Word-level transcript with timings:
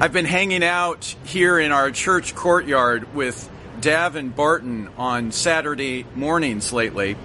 I've 0.00 0.12
been 0.12 0.26
hanging 0.26 0.62
out 0.62 1.12
here 1.24 1.58
in 1.58 1.72
our 1.72 1.90
church 1.90 2.36
courtyard 2.36 3.16
with 3.16 3.50
Davin 3.80 4.32
Barton 4.32 4.90
on 4.96 5.32
Saturday 5.32 6.06
mornings 6.14 6.72
lately 6.72 7.16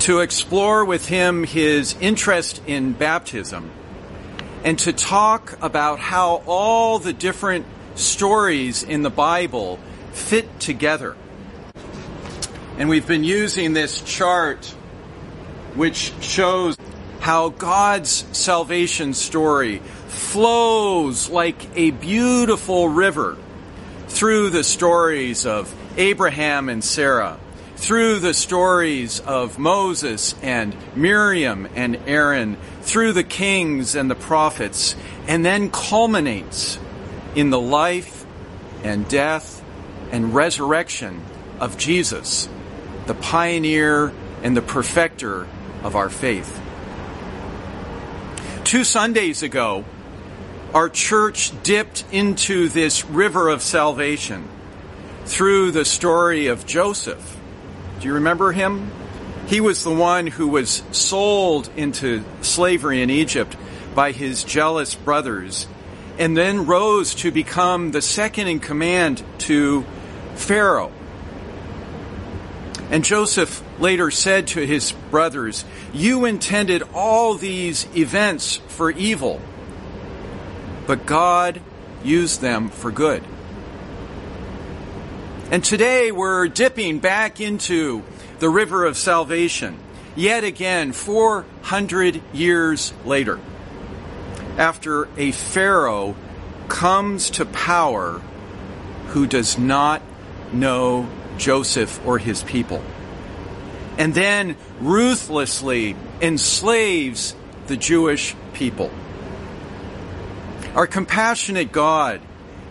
to 0.00 0.20
explore 0.20 0.84
with 0.84 1.08
him 1.08 1.42
his 1.42 1.96
interest 1.98 2.60
in 2.66 2.92
baptism 2.92 3.70
and 4.62 4.78
to 4.80 4.92
talk 4.92 5.56
about 5.62 5.98
how 5.98 6.42
all 6.46 6.98
the 6.98 7.14
different 7.14 7.64
stories 7.94 8.82
in 8.82 9.00
the 9.00 9.08
Bible 9.08 9.78
fit 10.12 10.60
together. 10.60 11.16
And 12.76 12.90
we've 12.90 13.06
been 13.06 13.24
using 13.24 13.72
this 13.72 14.02
chart 14.02 14.66
which 15.76 16.12
shows 16.20 16.76
how 17.20 17.48
God's 17.48 18.26
salvation 18.36 19.14
story 19.14 19.80
flows 20.08 21.28
like 21.28 21.76
a 21.76 21.90
beautiful 21.90 22.88
river 22.88 23.36
through 24.08 24.50
the 24.50 24.64
stories 24.64 25.46
of 25.46 25.74
Abraham 25.96 26.68
and 26.68 26.82
Sarah, 26.82 27.38
through 27.76 28.20
the 28.20 28.34
stories 28.34 29.20
of 29.20 29.58
Moses 29.58 30.34
and 30.42 30.74
Miriam 30.96 31.68
and 31.74 31.96
Aaron, 32.06 32.56
through 32.82 33.12
the 33.12 33.24
kings 33.24 33.94
and 33.94 34.10
the 34.10 34.14
prophets, 34.14 34.96
and 35.26 35.44
then 35.44 35.70
culminates 35.70 36.78
in 37.34 37.50
the 37.50 37.60
life 37.60 38.24
and 38.82 39.08
death 39.08 39.62
and 40.12 40.34
resurrection 40.34 41.22
of 41.60 41.76
Jesus, 41.76 42.48
the 43.06 43.14
pioneer 43.14 44.12
and 44.42 44.56
the 44.56 44.62
perfecter 44.62 45.46
of 45.82 45.96
our 45.96 46.08
faith. 46.08 46.60
Two 48.64 48.84
Sundays 48.84 49.42
ago, 49.42 49.84
our 50.76 50.90
church 50.90 51.52
dipped 51.62 52.04
into 52.12 52.68
this 52.68 53.02
river 53.06 53.48
of 53.48 53.62
salvation 53.62 54.46
through 55.24 55.70
the 55.70 55.86
story 55.86 56.48
of 56.48 56.66
Joseph. 56.66 57.40
Do 57.98 58.06
you 58.06 58.12
remember 58.12 58.52
him? 58.52 58.90
He 59.46 59.62
was 59.62 59.82
the 59.82 59.94
one 59.94 60.26
who 60.26 60.48
was 60.48 60.82
sold 60.92 61.70
into 61.76 62.22
slavery 62.42 63.00
in 63.00 63.08
Egypt 63.08 63.56
by 63.94 64.12
his 64.12 64.44
jealous 64.44 64.94
brothers 64.94 65.66
and 66.18 66.36
then 66.36 66.66
rose 66.66 67.14
to 67.14 67.30
become 67.30 67.92
the 67.92 68.02
second 68.02 68.46
in 68.46 68.60
command 68.60 69.24
to 69.38 69.82
Pharaoh. 70.34 70.92
And 72.90 73.02
Joseph 73.02 73.64
later 73.80 74.10
said 74.10 74.48
to 74.48 74.66
his 74.66 74.92
brothers, 75.10 75.64
You 75.94 76.26
intended 76.26 76.82
all 76.92 77.32
these 77.32 77.86
events 77.96 78.58
for 78.68 78.90
evil 78.90 79.40
but 80.86 81.06
God 81.06 81.60
used 82.04 82.40
them 82.40 82.68
for 82.70 82.90
good. 82.90 83.22
And 85.50 85.62
today 85.62 86.12
we're 86.12 86.48
dipping 86.48 86.98
back 86.98 87.40
into 87.40 88.02
the 88.38 88.48
river 88.48 88.84
of 88.84 88.96
salvation, 88.96 89.78
yet 90.14 90.44
again, 90.44 90.92
400 90.92 92.20
years 92.32 92.92
later, 93.04 93.38
after 94.58 95.08
a 95.16 95.32
Pharaoh 95.32 96.16
comes 96.68 97.30
to 97.30 97.44
power 97.44 98.20
who 99.08 99.26
does 99.26 99.58
not 99.58 100.02
know 100.52 101.08
Joseph 101.38 102.04
or 102.06 102.18
his 102.18 102.42
people, 102.42 102.82
and 103.98 104.14
then 104.14 104.56
ruthlessly 104.80 105.96
enslaves 106.20 107.34
the 107.66 107.76
Jewish 107.76 108.34
people 108.52 108.90
our 110.76 110.86
compassionate 110.86 111.72
God 111.72 112.20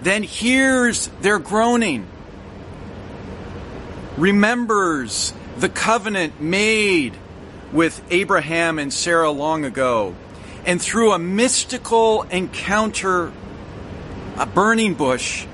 then 0.04 0.22
hears 0.22 1.08
their 1.22 1.40
groaning, 1.40 2.06
remembers 4.16 5.34
the 5.58 5.70
covenant 5.70 6.40
made 6.40 7.18
with 7.74 8.00
Abraham 8.12 8.78
and 8.78 8.94
Sarah 8.94 9.32
long 9.32 9.66
ago, 9.66 10.16
and 10.68 10.80
through 10.80 11.14
a 11.14 11.20
mystical 11.20 12.22
encounter, 12.24 13.34
a 14.38 14.46
burning 14.46 14.94
bush, 14.94 15.48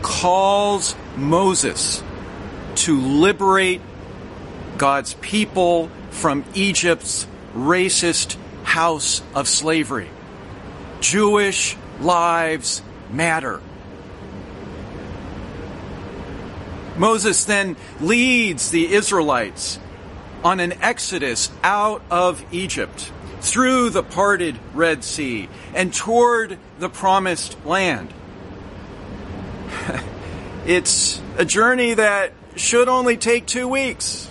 calls 0.00 0.96
Moses 1.16 2.02
to 2.76 2.98
liberate 2.98 3.82
God's 4.78 5.14
people 5.14 5.90
from 6.10 6.44
Egypt's 6.54 7.26
racist 7.54 8.36
house 8.62 9.20
of 9.34 9.48
slavery. 9.48 10.08
Jewish 11.00 11.76
lives 12.00 12.80
matter. 13.10 13.60
Moses 16.96 17.44
then 17.44 17.76
leads 18.00 18.70
the 18.70 18.92
Israelites 18.92 19.78
on 20.44 20.60
an 20.60 20.72
exodus 20.82 21.50
out 21.62 22.02
of 22.10 22.44
Egypt 22.52 23.12
through 23.40 23.90
the 23.90 24.02
parted 24.02 24.58
Red 24.74 25.04
Sea 25.04 25.48
and 25.74 25.92
toward 25.92 26.58
the 26.78 26.88
promised 26.88 27.56
land. 27.64 28.12
it's 30.66 31.20
a 31.36 31.44
journey 31.44 31.94
that 31.94 32.32
should 32.56 32.88
only 32.88 33.16
take 33.16 33.46
two 33.46 33.68
weeks 33.68 34.28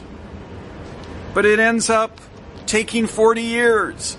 but 1.38 1.46
it 1.46 1.60
ends 1.60 1.88
up 1.88 2.20
taking 2.66 3.06
40 3.06 3.44
years. 3.44 4.18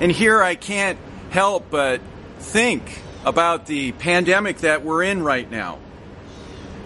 And 0.00 0.12
here 0.12 0.42
I 0.42 0.56
can't 0.56 0.98
help 1.30 1.70
but 1.70 2.02
think 2.40 3.00
about 3.24 3.64
the 3.64 3.92
pandemic 3.92 4.58
that 4.58 4.84
we're 4.84 5.02
in 5.02 5.22
right 5.22 5.50
now. 5.50 5.78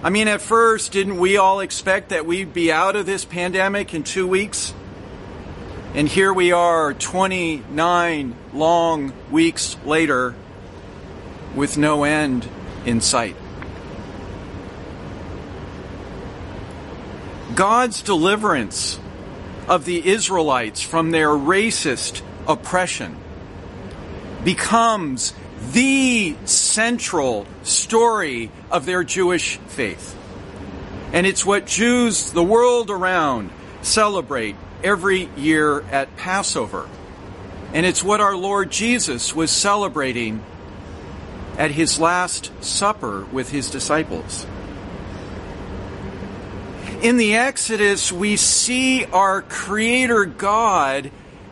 I 0.05 0.11
mean, 0.11 0.29
at 0.29 0.41
first, 0.41 0.93
didn't 0.93 1.19
we 1.19 1.37
all 1.37 1.59
expect 1.59 2.11
that 2.11 2.27
we'd 2.27 2.55
be 2.55 2.71
out 2.71 2.95
of 2.95 3.07
this 3.07 3.25
pandemic 3.25 3.93
in 3.93 4.05
two 4.05 4.29
weeks? 4.29 4.73
And 5.95 6.09
here 6.09 6.33
we 6.33 6.53
are, 6.53 6.95
29 6.95 8.37
long 8.53 9.13
weeks 9.33 9.77
later, 9.85 10.37
with 11.57 11.77
no 11.77 12.05
end 12.05 12.47
in 12.87 13.01
sight. 13.01 13.35
God's 17.55 18.03
deliverance 18.03 18.99
of 19.69 19.85
the 19.85 20.09
Israelites 20.09 20.83
from 20.83 21.13
their 21.13 21.29
racist 21.29 22.23
oppression 22.49 23.17
becomes 24.43 25.33
the 25.73 26.37
central 26.45 27.47
story 27.63 28.51
of 28.71 28.87
their 28.87 29.05
Jewish 29.05 29.57
faith. 29.59 30.19
And 31.13 31.27
it's 31.27 31.47
what 31.47 31.67
Jews 31.67 32.33
the 32.33 32.43
world 32.43 32.91
around 32.91 33.51
celebrate 33.83 34.57
every 34.83 35.31
year 35.37 35.83
at 35.83 36.17
Passover. 36.17 36.89
And 37.73 37.87
it's 37.87 38.03
what 38.03 38.21
our 38.21 38.37
Lord 38.37 38.71
Jesus 38.71 39.35
was 39.35 39.51
celebrating 39.51 40.43
at 41.57 41.71
his 41.71 42.01
Last 42.01 42.51
Supper 42.63 43.25
with 43.33 43.51
his 43.51 43.71
disciples 43.71 44.45
in 47.05 47.19
the 47.19 47.35
Exodus, 47.35 48.11
we 48.11 48.35
see 48.35 49.05
our 49.05 49.43
Creator 49.43 50.25
God 50.25 51.11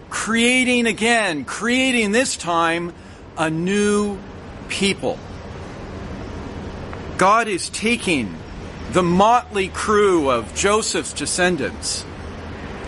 creating 0.09 0.87
again, 0.87 1.45
creating 1.45 2.11
this 2.11 2.39
time 2.39 2.95
a 3.37 3.51
new 3.51 4.19
people. 4.71 5.19
God 7.19 7.49
is 7.49 7.69
taking 7.69 8.35
the 8.93 9.03
motley 9.03 9.69
crew 9.69 10.31
of 10.31 10.55
Joseph's 10.55 11.13
descendants 11.13 12.07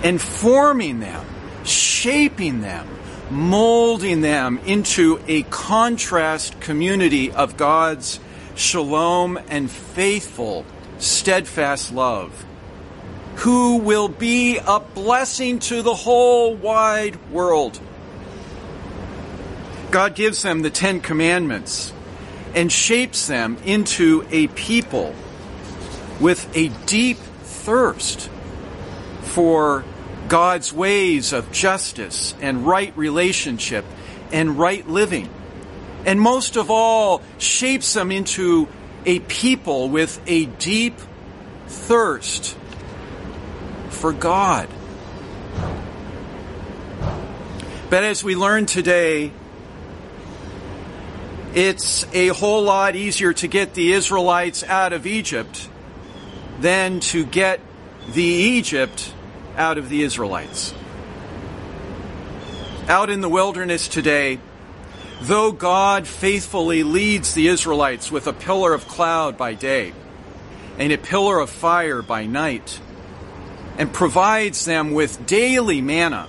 and 0.03 0.19
forming 0.19 1.01
them, 1.01 1.27
shaping 1.67 2.63
them, 2.63 2.89
molding 3.31 4.23
them 4.23 4.57
into 4.65 5.21
a 5.29 5.43
contrast 5.43 6.59
community 6.63 7.31
of 7.31 7.59
God's 7.59 8.21
shalom 8.55 9.39
and 9.51 9.71
faithful, 9.71 10.65
steadfast 10.99 11.93
love 11.93 12.47
who 13.37 13.79
will 13.79 14.09
be 14.09 14.59
a 14.59 14.81
blessing 14.81 15.59
to 15.59 15.83
the 15.83 15.95
whole 15.95 16.55
wide 16.55 17.17
world. 17.31 17.79
God 19.91 20.15
gives 20.15 20.43
them 20.43 20.63
the 20.63 20.71
Ten 20.71 21.01
Commandments 21.01 21.93
and 22.55 22.71
shapes 22.71 23.27
them 23.27 23.57
into 23.65 24.27
a 24.31 24.47
people 24.49 25.15
with 26.21 26.49
a 26.57 26.69
deep 26.87 27.19
thirst 27.19 28.31
for 29.23 29.85
God's 30.29 30.73
ways 30.73 31.33
of 31.33 31.51
justice 31.53 32.35
and 32.41 32.67
right 32.67 32.97
relationship 32.97 33.85
and 34.33 34.59
right 34.59 34.87
living. 34.89 35.29
And 36.07 36.21
most 36.21 36.57
of 36.57 36.71
all, 36.71 37.23
shapes 37.39 37.95
them 37.95 38.13
into 38.13 38.69
a 39.07 39.21
people 39.21 39.89
with 39.89 40.21
a 40.27 40.47
deep 40.47 40.95
thirst 41.67 42.57
for 44.05 44.13
God. 44.13 44.69
But 47.89 48.05
as 48.05 48.23
we 48.23 48.37
learn 48.37 48.67
today, 48.67 49.33
it's 51.55 52.05
a 52.13 52.29
whole 52.29 52.65
lot 52.65 52.97
easier 52.97 53.33
to 53.33 53.49
get 53.49 53.73
the 53.73 53.95
Israelites 53.95 54.63
out 54.63 54.93
of 54.93 55.07
Egypt 55.07 55.71
than 56.61 57.01
to 57.01 57.25
get 57.25 57.61
the 58.13 58.23
Egypt 58.23 59.11
out 59.57 59.79
of 59.79 59.89
the 59.89 60.03
Israelites. 60.03 60.75
Out 62.89 63.09
in 63.09 63.23
the 63.23 63.31
wilderness 63.31 63.89
today, 63.89 64.39
though 65.23 65.51
God 65.51 66.07
faithfully 66.07 66.83
leads 66.83 67.33
the 67.33 67.49
Israelites 67.49 68.13
with 68.13 68.27
a 68.27 68.35
pillar 68.35 68.75
of 68.75 68.87
cloud 68.87 69.39
by 69.39 69.55
day 69.55 69.95
and 70.79 70.93
a 70.93 70.99
pillar 70.99 71.39
of 71.39 71.49
fire 71.49 72.03
by 72.03 72.27
night, 72.27 72.81
and 73.79 73.93
provides 73.93 74.65
them 74.65 74.93
with 74.93 75.27
daily 75.27 75.81
manna, 75.81 76.29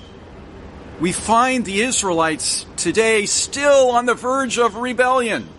we 0.99 1.11
find 1.11 1.65
the 1.65 1.81
Israelites 1.81 2.65
today 2.77 3.25
still 3.25 3.91
on 3.91 4.05
the 4.05 4.13
verge 4.13 4.57
of 4.57 4.75
rebellion. 4.75 5.49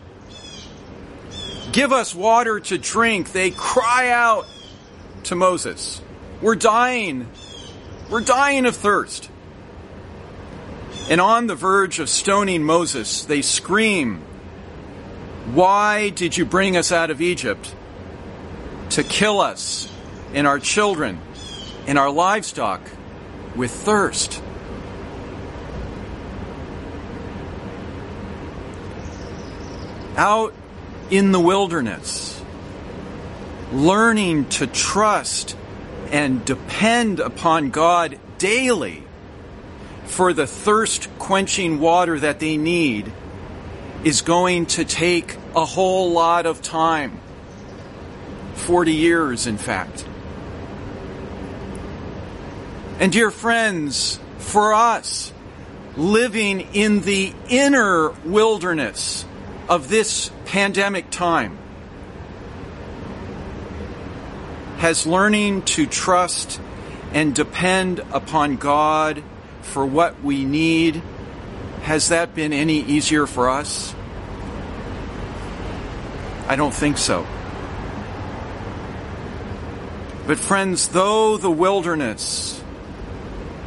Give 1.73 1.93
us 1.93 2.15
water 2.15 2.59
to 2.61 2.79
drink. 2.79 3.33
They 3.33 3.51
cry 3.51 4.11
out 4.11 4.47
to 5.25 5.35
Moses. 5.35 6.01
We're 6.41 6.55
dying. 6.55 7.29
We're 8.11 8.23
dying 8.23 8.65
of 8.65 8.75
thirst. 8.77 9.31
And 11.11 11.21
on 11.21 11.47
the 11.47 11.55
verge 11.55 11.99
of 11.99 12.09
stoning 12.09 12.65
Moses, 12.65 13.25
they 13.25 13.43
scream, 13.43 14.23
Why 15.53 16.09
did 16.09 16.37
you 16.37 16.45
bring 16.45 16.77
us 16.77 16.91
out 16.93 17.11
of 17.11 17.21
Egypt? 17.21 17.75
To 18.91 19.03
kill 19.03 19.41
us 19.41 19.93
and 20.33 20.47
our 20.47 20.59
children 20.59 21.21
and 21.87 21.99
our 21.99 22.11
livestock 22.11 22.81
with 23.55 23.71
thirst. 23.71 24.43
out 30.17 30.55
in 31.11 31.31
the 31.31 31.41
wilderness, 31.41 32.43
learning 33.73 34.49
to 34.49 34.67
trust 34.67 35.57
and 36.11 36.45
depend 36.45 37.21
upon 37.21 37.71
God 37.71 38.19
daily 38.39 39.03
for 40.05 40.33
the 40.33 40.47
thirst 40.47 41.09
quenching 41.19 41.81
water 41.81 42.19
that 42.19 42.41
they 42.41 42.57
need 42.57 43.13
is 44.05 44.23
going 44.23 44.67
to 44.67 44.85
take 44.85 45.37
a 45.55 45.65
whole 45.65 46.13
lot 46.13 46.47
of 46.47 46.63
time. 46.63 47.21
40 48.55 48.95
years, 48.95 49.47
in 49.47 49.59
fact. 49.59 50.06
And 52.99 53.13
dear 53.13 53.31
friends, 53.31 54.19
for 54.39 54.73
us, 54.73 55.31
living 55.99 56.61
in 56.73 57.01
the 57.01 57.35
inner 57.51 58.11
wilderness 58.25 59.27
of 59.69 59.89
this 59.91 60.31
pandemic 60.47 61.11
time 61.11 61.59
has 64.79 65.07
learning 65.07 65.63
to 65.63 65.87
trust 65.87 66.59
and 67.13 67.35
depend 67.35 68.01
upon 68.13 68.57
God 68.57 69.23
for 69.61 69.85
what 69.85 70.23
we 70.23 70.47
need, 70.47 71.03
has 71.83 72.09
that 72.09 72.35
been 72.35 72.55
any 72.55 72.81
easier 72.81 73.27
for 73.27 73.51
us? 73.51 73.95
I 76.49 76.57
don't 76.57 76.75
think 76.75 76.97
so. 76.97 77.27
But 80.27 80.39
friends, 80.39 80.89
though 80.89 81.37
the 81.37 81.51
wilderness 81.51 82.63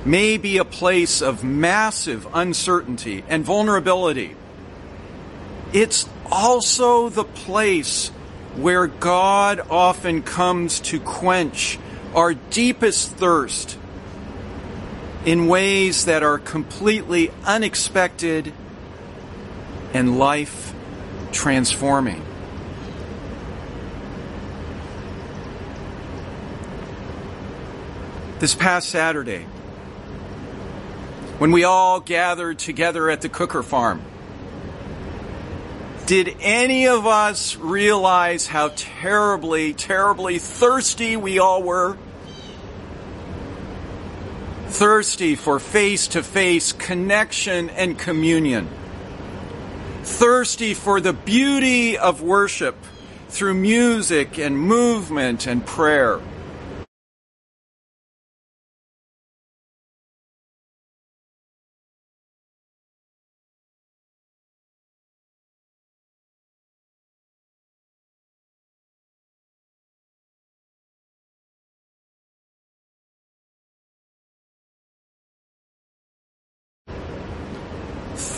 may 0.06 0.38
be 0.38 0.58
a 0.58 0.66
place 0.66 1.22
of 1.22 1.44
massive 1.44 2.28
uncertainty 2.34 3.24
and 3.28 3.44
vulnerability, 3.44 4.36
it's 5.74 6.08
also 6.32 7.10
the 7.10 7.24
place 7.24 8.10
where 8.56 8.88
God 8.88 9.60
often 9.70 10.22
comes 10.22 10.80
to 10.82 11.00
quench 11.00 11.78
our 12.16 12.34
deepest 12.34 13.12
thirst 13.12 13.78
in 15.26 15.48
ways 15.48 16.06
that 16.06 16.24
are 16.24 16.40
completely 16.40 17.30
unexpected 17.46 18.54
and 19.94 20.18
life 20.18 20.74
transforming. 21.32 22.26
This 28.40 28.56
past 28.56 28.90
Saturday, 28.90 29.46
when 31.40 31.52
we 31.52 31.64
all 31.64 32.02
gathered 32.02 32.60
together 32.60 33.10
at 33.10 33.22
the 33.22 33.30
Cooker 33.30 33.64
Farm, 33.64 34.02
did 36.06 36.36
any 36.42 36.88
of 36.88 37.08
us 37.08 37.56
realize 37.56 38.46
how 38.46 38.72
terribly, 38.76 39.74
terribly 39.74 40.38
thirsty 40.38 41.16
we 41.16 41.40
all 41.40 41.64
were? 41.64 41.98
Thirsty 44.68 45.36
for 45.36 45.60
face 45.60 46.10
to 46.10 46.24
face 46.24 46.74
connection 46.74 47.70
and 47.70 47.98
communion. 47.98 48.68
Thirsty 50.04 50.74
for 50.74 51.00
the 51.00 51.14
beauty 51.14 51.98
of 51.98 52.22
worship 52.22 52.76
through 53.30 53.54
music 53.54 54.38
and 54.38 54.60
movement 54.60 55.48
and 55.48 55.66
prayer. 55.66 56.20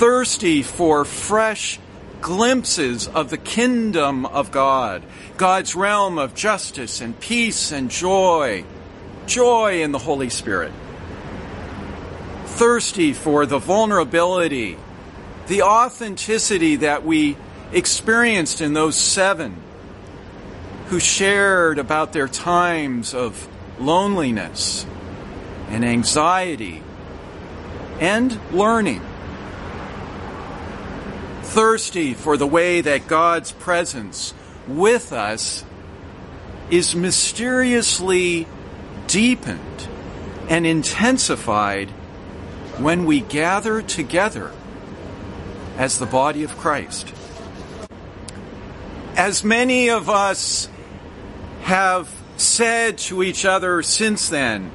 Thirsty 0.02 0.64
for 0.64 1.06
fresh 1.06 1.78
glimpses 2.22 3.08
of 3.08 3.30
the 3.30 3.38
kingdom 3.38 4.26
of 4.26 4.50
God, 4.50 5.04
God's 5.38 5.76
realm 5.76 6.18
of 6.18 6.34
justice 6.34 7.02
and 7.02 7.20
peace 7.20 7.72
and 7.72 7.92
joy, 7.92 8.66
joy 9.28 9.84
in 9.84 9.92
the 9.92 10.00
Holy 10.00 10.32
Spirit. 10.32 10.72
Thirsty 12.46 13.14
for 13.14 13.46
the 13.46 13.60
vulnerability, 13.60 14.76
the 15.46 15.62
authenticity 15.62 16.78
that 16.78 17.06
we 17.06 17.38
experienced 17.72 18.60
in 18.60 18.74
those 18.74 18.96
seven 18.96 19.56
who 20.88 21.00
shared 21.00 21.78
about 21.78 22.12
their 22.12 22.28
times 22.28 23.14
of 23.14 23.48
loneliness 23.80 24.84
and 25.70 25.86
anxiety 25.86 26.82
and 28.00 28.40
learning 28.52 29.04
thirsty 31.52 32.14
for 32.14 32.38
the 32.38 32.48
way 32.48 32.80
that 32.80 33.08
God's 33.08 33.52
presence 33.52 34.34
with 34.70 35.12
us 35.12 35.66
is 36.70 36.96
mysteriously 36.96 38.48
deepened 39.08 39.88
and 40.48 40.66
intensified 40.66 41.90
when 42.80 43.04
we 43.04 43.20
gather 43.20 43.82
together 43.82 44.54
as 45.78 46.00
the 46.00 46.06
body 46.06 46.44
of 46.44 46.58
Christ. 46.58 47.14
As 49.18 49.44
many 49.44 49.90
of 49.90 50.10
us 50.10 50.70
have 51.64 52.10
said 52.38 52.98
to 52.98 53.22
each 53.24 53.44
other 53.44 53.84
since 53.84 54.30
then, 54.30 54.72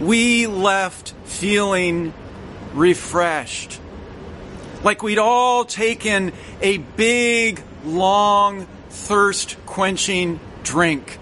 we 0.00 0.46
left 0.46 1.14
feeling 1.24 2.14
refreshed 2.74 3.80
like 4.82 5.02
we'd 5.02 5.18
all 5.18 5.64
taken 5.64 6.32
a 6.60 6.78
big, 6.78 7.62
long, 7.84 8.66
thirst 8.88 9.56
quenching 9.66 10.40
drink. 10.62 11.18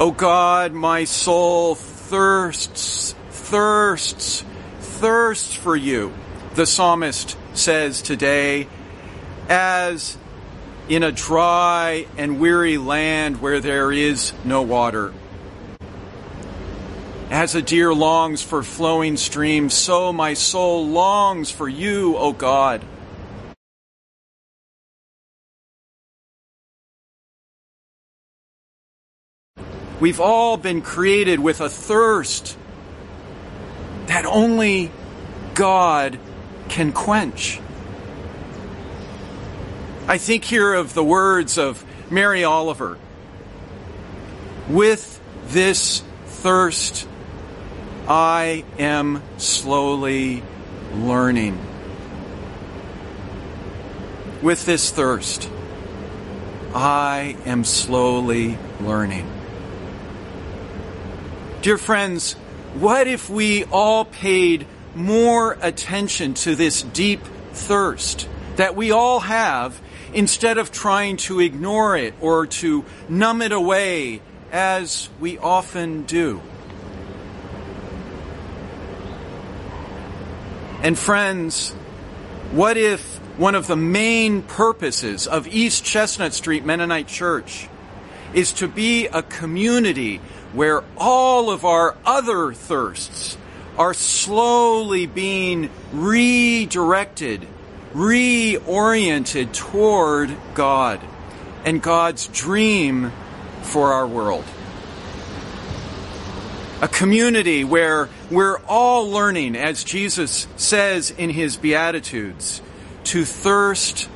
Oh 0.00 0.12
God, 0.12 0.72
my 0.72 1.04
soul 1.04 1.74
thirsts, 1.74 3.14
thirsts, 3.30 4.44
thirsts 4.80 5.54
for 5.54 5.76
you, 5.76 6.12
the 6.54 6.66
psalmist 6.66 7.36
says 7.54 8.00
today, 8.00 8.68
as 9.48 10.16
in 10.88 11.02
a 11.02 11.12
dry 11.12 12.06
and 12.16 12.40
weary 12.40 12.78
land 12.78 13.42
where 13.42 13.60
there 13.60 13.90
is 13.90 14.32
no 14.44 14.62
water. 14.62 15.12
As 17.30 17.54
a 17.54 17.60
deer 17.60 17.92
longs 17.92 18.42
for 18.42 18.62
flowing 18.62 19.18
streams, 19.18 19.74
so 19.74 20.14
my 20.14 20.32
soul 20.32 20.86
longs 20.86 21.50
for 21.50 21.68
you, 21.68 22.16
O 22.16 22.32
God. 22.32 22.82
We've 30.00 30.20
all 30.20 30.56
been 30.56 30.80
created 30.80 31.38
with 31.38 31.60
a 31.60 31.68
thirst 31.68 32.56
that 34.06 34.24
only 34.24 34.90
God 35.52 36.18
can 36.70 36.92
quench. 36.92 37.60
I 40.06 40.16
think 40.16 40.44
here 40.44 40.72
of 40.72 40.94
the 40.94 41.04
words 41.04 41.58
of 41.58 41.84
Mary 42.10 42.42
Oliver 42.42 42.96
with 44.68 45.20
this 45.48 46.02
thirst 46.26 47.06
I 48.08 48.64
am 48.78 49.22
slowly 49.36 50.42
learning. 50.94 51.58
With 54.40 54.64
this 54.64 54.90
thirst, 54.90 55.50
I 56.74 57.36
am 57.44 57.64
slowly 57.64 58.56
learning. 58.80 59.30
Dear 61.60 61.76
friends, 61.76 62.32
what 62.78 63.06
if 63.06 63.28
we 63.28 63.64
all 63.64 64.06
paid 64.06 64.66
more 64.94 65.58
attention 65.60 66.32
to 66.32 66.54
this 66.54 66.80
deep 66.80 67.20
thirst 67.52 68.26
that 68.56 68.74
we 68.74 68.90
all 68.90 69.20
have 69.20 69.78
instead 70.14 70.56
of 70.56 70.72
trying 70.72 71.18
to 71.18 71.40
ignore 71.40 71.94
it 71.94 72.14
or 72.22 72.46
to 72.46 72.86
numb 73.10 73.42
it 73.42 73.52
away 73.52 74.22
as 74.50 75.10
we 75.20 75.36
often 75.36 76.04
do? 76.04 76.40
And 80.80 80.96
friends, 80.96 81.72
what 82.52 82.76
if 82.76 83.16
one 83.36 83.56
of 83.56 83.66
the 83.66 83.76
main 83.76 84.42
purposes 84.42 85.26
of 85.26 85.48
East 85.48 85.84
Chestnut 85.84 86.34
Street 86.34 86.64
Mennonite 86.64 87.08
Church 87.08 87.68
is 88.32 88.52
to 88.54 88.68
be 88.68 89.06
a 89.06 89.22
community 89.22 90.20
where 90.52 90.84
all 90.96 91.50
of 91.50 91.64
our 91.64 91.96
other 92.04 92.52
thirsts 92.52 93.36
are 93.76 93.92
slowly 93.92 95.06
being 95.06 95.68
redirected, 95.92 97.46
reoriented 97.92 99.52
toward 99.52 100.36
God 100.54 101.00
and 101.64 101.82
God's 101.82 102.28
dream 102.28 103.12
for 103.62 103.92
our 103.92 104.06
world. 104.06 104.44
A 106.82 106.88
community 106.88 107.64
where 107.64 108.08
we're 108.30 108.58
all 108.66 109.10
learning, 109.10 109.56
as 109.56 109.84
Jesus 109.84 110.46
says 110.56 111.10
in 111.10 111.30
his 111.30 111.56
Beatitudes, 111.56 112.60
to 113.04 113.24
thirst, 113.24 114.08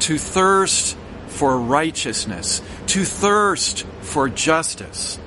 to 0.00 0.18
thirst 0.18 0.96
for 1.26 1.58
righteousness, 1.58 2.62
to 2.86 3.04
thirst 3.04 3.84
for 4.00 4.28
justice 4.28 5.18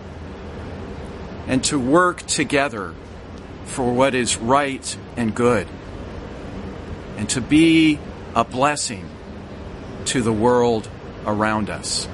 and 1.48 1.64
to 1.66 1.80
work 1.80 2.22
together 2.24 2.94
for 3.66 3.94
what 3.94 4.16
is 4.16 4.38
right 4.38 4.98
and 5.18 5.36
good, 5.36 5.68
and 7.18 7.30
to 7.30 7.42
be 7.42 8.00
a 8.36 8.44
blessing 8.44 9.08
to 10.06 10.22
the 10.22 10.34
world 10.34 10.90
around 11.26 11.70
us. 11.70 12.08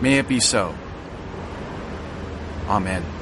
May 0.00 0.18
it 0.18 0.28
be 0.28 0.40
so. 0.40 0.74
Amen. 2.68 3.17